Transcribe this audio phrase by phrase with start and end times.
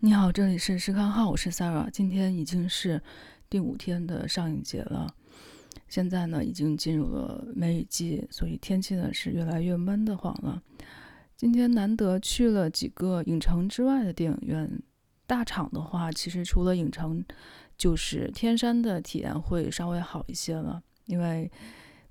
[0.00, 1.88] 你好，这里是试看号，我是 Sarah。
[1.90, 3.00] 今天已经是
[3.48, 5.14] 第五天的上影节了，
[5.88, 10.62] 现在呢已经进入了梅雨季，所以天气呢是越来越闷得慌了。
[11.36, 14.82] 今天难得去了几个影城之外的电影院，
[15.26, 17.24] 大厂的话，其实除了影城，
[17.78, 21.50] 就是天山的体验会稍微好一些了，因为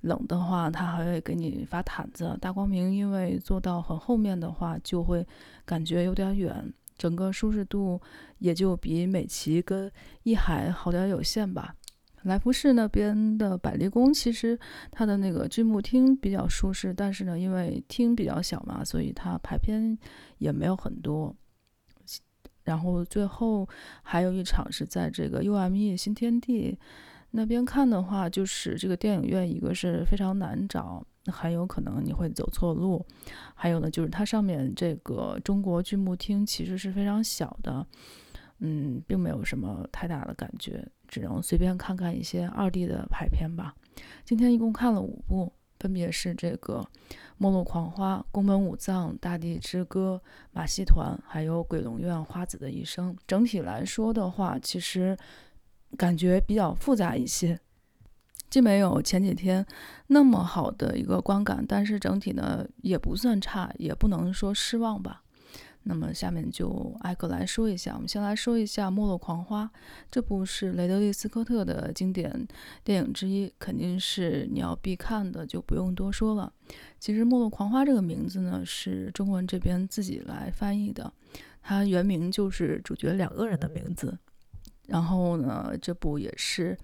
[0.00, 2.36] 冷的话，它还会给你发毯子。
[2.40, 5.24] 大光明因为坐到很后面的话，就会
[5.64, 6.72] 感觉有点远。
[6.96, 8.00] 整个舒适度
[8.38, 9.90] 也就比美琪跟
[10.22, 11.74] 艺海好点有限吧。
[12.22, 14.58] 来福士那边的百丽宫，其实
[14.90, 19.98] 它的那个剧目厅比较舒适，但是呢，因为厅比较小嘛，所以它排片
[20.38, 21.36] 也没有很多。
[22.62, 23.68] 然后最后
[24.02, 26.78] 还有一场是在这个 UME 新天地
[27.32, 31.06] 那边看的话，就是这个电影院一个是非常难找。
[31.26, 33.04] 很有可能你会走错路，
[33.54, 37.86] 还有呢，就是它上面这个中国剧目厅其实是非常小的，
[38.58, 43.74] 嗯，并没有什么太大的感觉，只能随便看看一些二 D 的排片吧。
[44.24, 46.86] 今天一共看了五部，分别是这个
[47.38, 50.20] 《末路狂花》《宫本武藏》《大地之歌》
[50.52, 53.14] 《马戏团》，还有《鬼龙院花子的一生》。
[53.26, 55.16] 整体来说的话，其实
[55.96, 57.58] 感觉比较复杂一些。
[58.50, 59.64] 既没有前几天
[60.08, 65.22] 那么好的一个观感，但是整体呢也不算差，也不能说失望吧。
[65.86, 67.92] 那么下面就挨个来说一下。
[67.94, 69.64] 我们先来说一下《末路狂花》，
[70.10, 72.48] 这部是雷德利·斯科特的经典
[72.82, 76.50] 电影之一，肯定是你要必看的，就不用多说了。
[76.98, 81.12] 其实《末路狂花》这个名字呢是中文这边自己来翻译的，
[81.60, 84.16] 它原名就是主角两个人的名字。
[84.86, 86.76] 然后呢，这部也是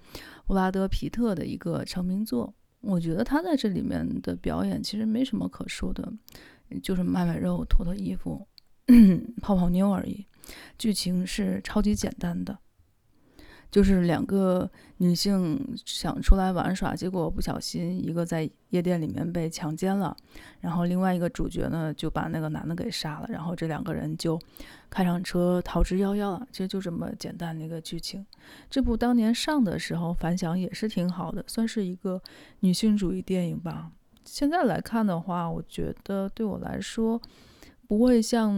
[0.47, 2.53] 布拉德·皮特的一个成名作。
[2.81, 6.13] 我觉得他在这里面的表演其实没什么可说的，
[6.83, 8.47] 就是卖卖肉、脱脱衣服、
[9.43, 10.27] 泡泡妞而已。
[10.79, 12.59] 剧情是超级简单的。
[13.71, 20.17] 就是两个女性想出来玩耍，结果不小心一个在夜店里面被强奸了，
[20.59, 24.37] 然后另外一个主角呢就把那个男的给杀了，然后这两个人就
[24.91, 26.47] 开上车逃之夭夭了。
[26.51, 28.27] 其实就这么简单的一个剧情。
[28.69, 32.21] 这部当年上的时候反响也是挺好的，算是一个
[32.61, 33.91] 女性主义电影吧。
[34.25, 37.21] 现在来看的话，我觉得对我来说。
[37.89, 38.55] 不会像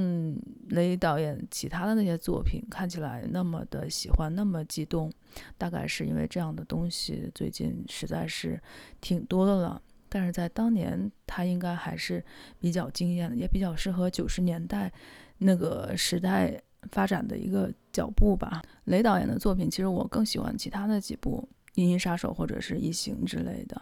[0.69, 5.10] 雷导演其他的那些作品看起来那么的喜欢，那么激动，
[5.56, 8.60] 大概是因为这样的东西最近实在是
[9.00, 9.81] 挺多的了。
[10.10, 12.22] 但是在当年，他应该还是
[12.60, 14.93] 比较惊艳的，也比较适合九十年代
[15.42, 16.60] 那个时代
[16.91, 18.62] 发展的一个脚步吧。
[18.84, 23.81] 雷导演的作品，其实我更喜欢其他的几部《银翼杀手》或者是《异形》之类的。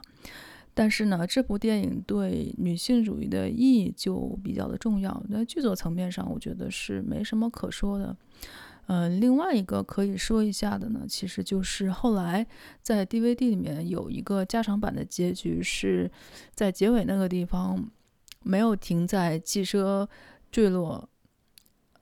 [0.72, 5.22] 但是呢，这部电影对女性主义的意义就比较的重要。
[5.31, 8.16] 在剧作层面上，我觉得是没什么可说的。
[8.87, 12.47] 呃，另外一个可以说一下的呢，其实就是后来
[12.82, 16.10] 在 DVD 里面有一个加长版的结局，是
[16.54, 17.88] 在结尾那个地方
[18.43, 20.09] 没有停在汽车
[20.50, 21.09] 坠落，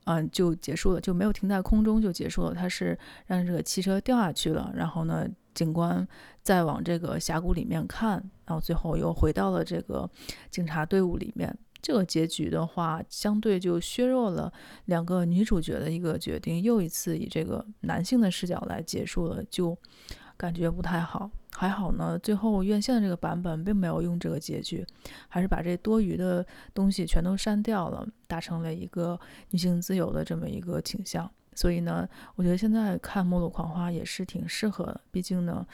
[0.09, 2.55] 嗯、就结束了，就没有停在空中就结束了。
[2.55, 6.07] 它是让这个汽车掉下去了，然后呢，警官
[6.43, 8.13] 再往这个峡谷里面看，
[8.47, 10.09] 然后最后又回到了这个
[10.51, 11.55] 警察队伍里面。
[11.81, 14.53] 这个结局的话，相对就削弱了
[14.87, 19.77] 两个女主角的一个决定，又一次以这个男性的视角来结束了，就
[20.37, 21.31] 感觉不太好。
[21.59, 24.87] 还好呢，最后院线的这个版本并没有用这个结局，
[25.27, 29.19] 还是把这多余的东西全都删掉了，达成了一个
[29.51, 31.29] 女性自由的这么一个倾向。
[31.57, 35.01] 所以呢，我觉得现在看《末路狂花》也是挺适合的。
[35.11, 35.67] 毕竟呢，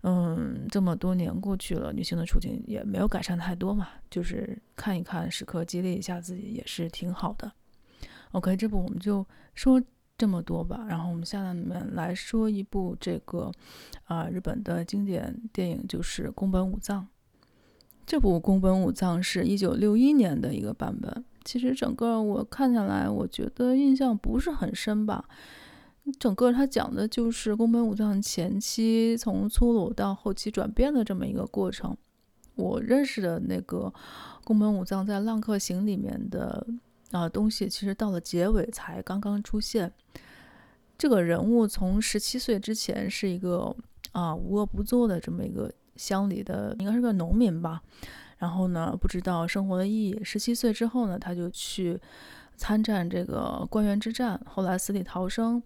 [0.00, 7.52] 嗯，这么多年过去了，女性的处境也没有改善太多嘛，就是看一看，时刻激励一下自己也是挺好的。
[8.32, 9.24] OK，这部我们就
[9.54, 9.80] 说
[10.18, 10.84] 这么多吧。
[10.88, 13.50] 然后我们下面来说一部这个
[14.04, 17.02] 啊、日本的经典电影，就是《宫本武藏》。
[18.04, 21.24] 这部《宫本武藏》是一九六一年的一个版本。
[21.44, 25.24] 其实整个我看下来，我觉得印象不是很深吧。
[26.18, 31.96] 整个他讲的就是宫本武藏前期从粗鲁到后期转变的这么一个过程。
[32.56, 33.92] 我认识的那个
[34.44, 36.66] 宫本武藏在《浪客行》里面的
[37.12, 39.92] 啊东西，其实到了结尾才刚刚出现。
[40.98, 43.74] 这个人物从十七岁之前是一个
[44.10, 47.80] 啊无恶不作的这么一个乡里的，应该是个农民吧。
[48.38, 50.20] 然后呢，不知道生活的意义。
[50.24, 52.00] 十七岁之后呢，他就去
[52.56, 55.62] 参战这个关原之战，后来死里逃生。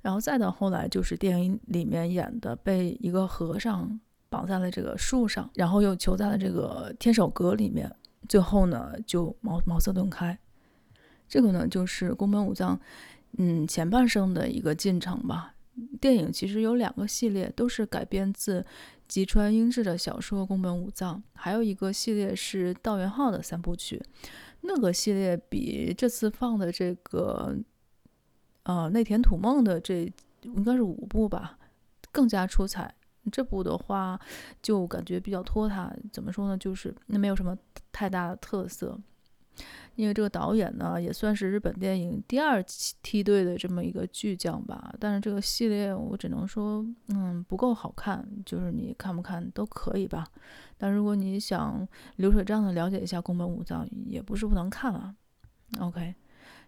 [0.00, 3.98] 然后再到后来，就是电影里面演的，被一个和尚
[4.28, 7.90] 绑在了这个树上，然后又囚在了这个天守阁里面。
[8.28, 10.38] 最后呢，就茅茅塞顿开。
[11.34, 12.78] 这个呢，就是宫本武藏
[13.38, 15.52] 嗯，前半生的一个进程吧。
[16.00, 18.64] 电影其实有两个系列，都是改编自
[19.08, 24.00] 吉川英治的小说《宫本武藏》，还有一个系列是道元浩的三部曲。
[24.60, 27.56] 那个系列比这次放的这个，
[28.62, 30.08] 呃，内田土梦的这
[30.42, 31.58] 应该是五部吧，
[32.12, 32.94] 更加出彩。
[33.32, 34.20] 这部的话
[34.62, 36.56] 就感觉比较拖沓，怎么说呢？
[36.56, 37.58] 就是那没有什么
[37.90, 38.96] 太大的特色。
[39.96, 42.62] 因为这个导演呢，也算是日本电影第二
[43.02, 44.92] 梯队的这么一个巨匠吧。
[44.98, 48.26] 但是这个系列我只能说，嗯，不够好看。
[48.44, 50.26] 就是你看不看都可以吧。
[50.76, 51.86] 但如果你想
[52.16, 55.14] 流水账的了解一下宫本武藏，也不是不能看啊。
[55.78, 56.14] OK，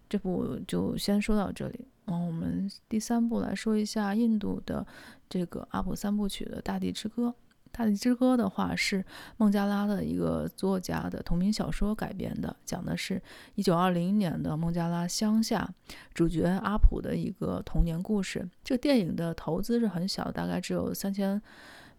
[0.07, 1.85] 这部就先说到这里。
[2.05, 4.87] 然后我们第三部来说一下印度的
[5.29, 7.27] 这个阿普三部曲的《大地之歌》。
[7.77, 9.05] 《大地之歌》的话是
[9.37, 13.21] 孟加拉的一个作家的同名小说改编的，讲的是
[13.53, 15.69] 一九二零年的孟加拉乡下
[16.11, 18.49] 主角阿普的一个童年故事。
[18.63, 21.39] 这个电影的投资是很小，大概只有三千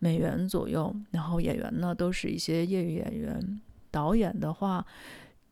[0.00, 0.92] 美元左右。
[1.12, 3.60] 然后演员呢都是一些业余演员。
[3.92, 4.84] 导演的话，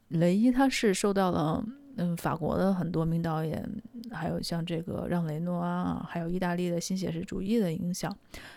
[0.08, 1.64] 雷伊他是受到了。
[1.96, 3.66] 嗯，法国的很多名导演，
[4.10, 8.14] 还有像这个让·雷诺啊，还有意大利的新写实主义的影响，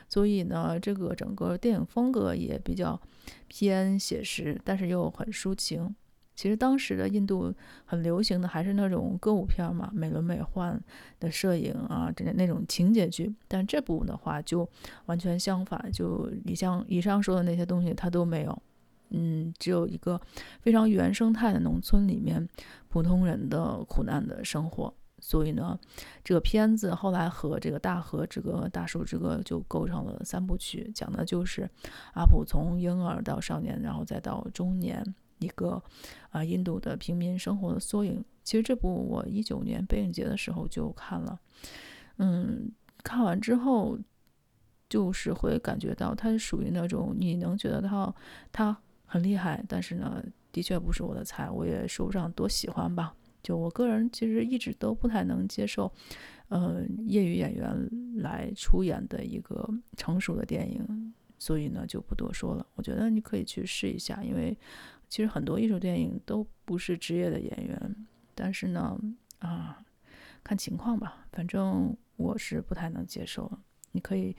[0.07, 2.99] 所以呢，这个整个电影风格也比较
[3.47, 5.95] 偏写实，但是又很抒情。
[6.35, 7.53] 其实当时的印度
[7.83, 10.79] 很流行的还是那种歌舞片嘛，美轮美奂
[11.19, 13.33] 的摄影啊，这那种情节剧。
[13.47, 14.65] 但这部的话就
[15.07, 18.61] 完全相反，就你像以上说的那些东西，它都没有。
[19.11, 20.19] 嗯，只有一个
[20.61, 22.47] 非常原生态的农村里面
[22.87, 25.77] 普通人的苦难的生活，所以呢，
[26.23, 31.69] 这个片子后来和这个《大河之歌》《大树之歌》就构成了三部曲，讲的就是
[32.13, 35.03] 阿普从婴儿到少年，然后再到中年，
[35.39, 35.81] 一个
[36.29, 38.23] 啊印度的平民生活的缩影。
[38.43, 41.39] 其实这部我一九年北影节的时候就看了，
[42.17, 42.71] 嗯，
[43.03, 43.97] 看完之后
[44.87, 48.15] 就是会感觉到它是属于那种你能觉得到
[48.51, 48.77] 它。
[49.11, 53.15] 很厉害，但是呢，的确不是我的菜，我也说不上多喜欢吧。
[53.41, 55.91] 就我个人其实一直都不太能接受，
[56.49, 59.67] 呃，业余演员来出演的一个
[59.97, 62.63] 成熟的电影，所以呢就不多说了。
[62.75, 64.55] 我觉得你可以去试一下，因为
[65.07, 67.95] 其实很多艺术电影都不是职业的演员，
[68.35, 68.95] 但是呢，
[69.39, 69.81] 啊，
[70.43, 73.51] 看情况吧，反正我是不太能接受。
[73.91, 74.35] 你可以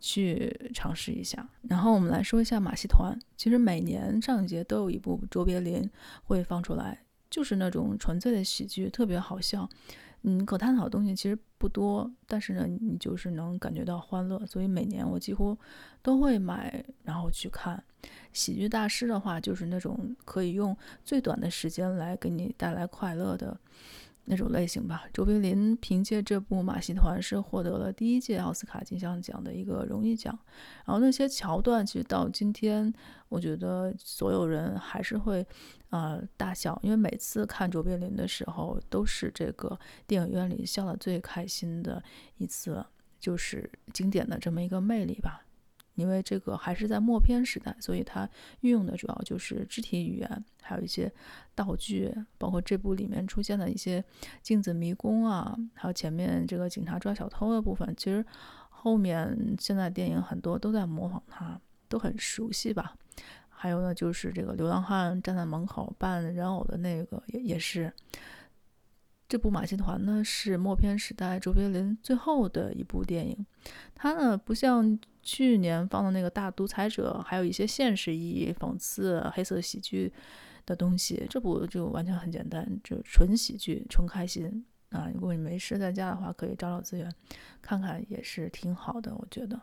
[0.00, 3.18] 去尝试一下，然后我们来说一下马戏团。
[3.36, 5.82] 其实每年上影节都有一部《卓别林》
[6.24, 9.68] 会放出来，就是那种纯粹的喜剧，特别好笑。
[10.26, 14.44] 嗯，可探讨的东西其实不多，但是呢，你就是能感觉到欢乐。
[14.46, 15.54] 所以每年我几乎
[16.00, 17.84] 都会买，然后去看。
[18.32, 20.74] 喜剧大师的话，就是那种可以用
[21.04, 23.60] 最短的时间来给你带来快乐的。
[24.26, 25.04] 那种类型吧。
[25.12, 30.38] 卓别林凭借这部《马戏团》是获得了第一届奥斯卡金像奖的一个荣誉奖。
[30.84, 32.92] 然后那些桥段，其实到今天，
[33.28, 35.46] 我觉得所有人还是会
[35.90, 42.02] 呃大笑，因为每次看卓别林的时候，都是这个电影院里笑得最开心的
[42.38, 42.84] 一次，
[43.20, 45.43] 就是经典的这么一个魅力吧。
[45.94, 48.28] 因为这个还是在默片时代，所以它
[48.60, 51.12] 运用的主要就是肢体语言，还有一些
[51.54, 54.04] 道具，包括这部里面出现的一些
[54.42, 57.94] 镜子迷宫啊，还有前面这个警察抓小偷的部分。
[57.96, 58.24] 其实
[58.68, 62.94] 后面现在电影很多都在模仿它，都很熟悉吧。
[63.48, 67.92] 还有呢，就是这个流浪汉站在门口扮人偶的那个，也也是。
[69.26, 73.46] 这部马戏团呢，是默片时代卓别林最后的一部电影。
[73.94, 80.12] 它呢，不像去年放的那个大独裁者，还有一些现实意义、讽刺、黑色喜剧
[80.66, 81.26] 的东西。
[81.28, 85.10] 这部就完全很简单，就纯喜剧、纯开心啊！
[85.12, 87.12] 如果你没事在家的话，可以找找资源
[87.60, 89.60] 看看，也是挺好的，我觉得。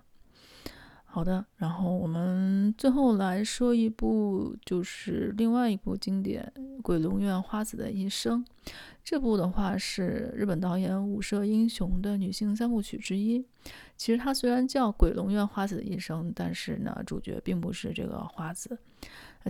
[1.13, 6.50] 好的，然后我们最后来说一部，就是另外一部经典
[6.82, 8.46] 《鬼龙院花子的一生》。
[9.03, 13.46] 这部的话是日本导演武舍英雄的女性三部曲之一。
[13.98, 18.80] 其实它虽然叫《鬼龙院花子的一生》，但是呢，主角并不是这个花子，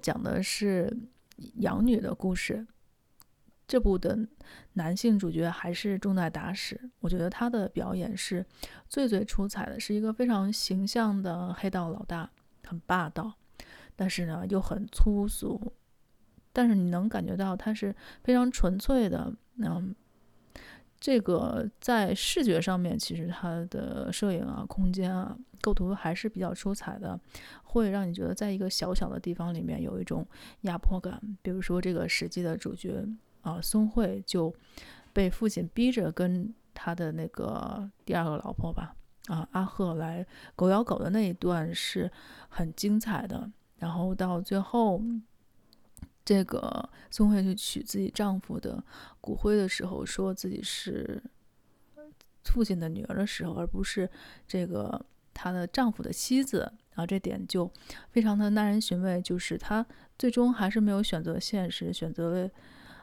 [0.01, 0.91] 讲的是
[1.58, 2.65] 养女的故事。
[3.72, 4.20] 这部的
[4.74, 8.46] 男性主角还是中代达史，我觉得他的表演是
[8.90, 12.30] 最最出彩的，是一个非常形象的黑道老大，
[12.68, 13.34] 很霸道，
[13.96, 15.72] 但是呢又很粗俗。
[16.51, 19.96] 但是你能感觉到他是非常纯粹的，嗯，
[21.00, 27.18] 这个在视觉上面，其实他的摄影啊、空间啊、构图还是比较出彩的，
[27.63, 30.28] 会让你觉得在一个小小的地方里面有一种
[30.63, 31.22] 压迫感。
[31.42, 33.01] 比如说这个实际的主角
[33.42, 34.54] 啊，松慧就
[35.14, 38.96] 被父亲逼着跟他的那个第二个老婆吧，
[39.28, 42.12] 啊，阿贺来狗咬狗的那一段是
[42.50, 43.52] 很精彩的。
[43.78, 45.02] 然后到最后，
[46.24, 48.84] 这个宋慧去取自己丈夫的
[49.20, 51.22] 骨灰的时候，说自己是
[52.46, 54.08] 父亲的女儿的时候，而不是
[54.48, 56.60] 这个她的丈夫的妻子，
[56.92, 57.72] 然后这点就
[58.12, 59.20] 非常的耐人寻味。
[59.20, 59.84] 就是她
[60.18, 62.50] 最终还是没有选择现实，选择了、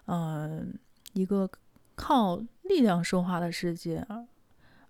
[0.08, 0.64] 呃、
[1.12, 1.48] 一个
[1.94, 4.04] 靠力量说话的世界，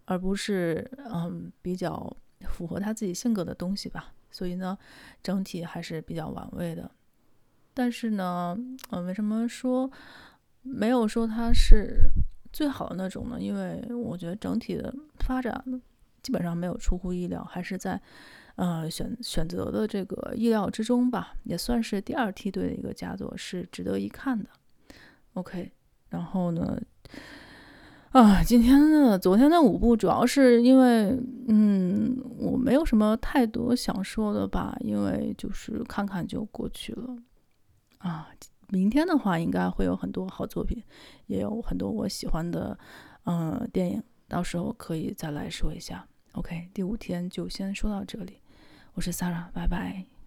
[0.04, 2.16] 而不是嗯比较
[2.48, 4.14] 符合他自己性格的东西吧。
[4.30, 4.78] 所以呢，
[5.22, 6.90] 整体还是比较玩味的。
[7.74, 8.56] 但是呢，
[8.90, 9.90] 嗯，为什么说
[10.62, 12.10] 没有说它是
[12.52, 13.40] 最好的那种呢？
[13.40, 15.64] 因为我觉得整体的发展
[16.22, 18.00] 基本上没有出乎意料，还是在
[18.56, 21.34] 呃选选择的这个意料之中吧。
[21.44, 24.48] 也算是第二梯队的一个佳作，是值得一看的。
[25.34, 25.70] OK，
[26.08, 26.80] 然后呢？
[28.10, 31.14] 啊，今天的昨天的五部主要是因为，
[31.46, 37.16] 嗯，我没有什么太多想说的吧，因为就是看看就过去了。
[37.98, 38.30] 啊，
[38.68, 40.82] 明天的话应该会有很多好作品，
[41.26, 42.76] 也有很多我喜欢的，
[43.24, 46.08] 嗯、呃，电影，到时候可以再来说一下。
[46.32, 48.40] OK，第五天就先说到这里，
[48.94, 50.17] 我是 Sara，拜拜。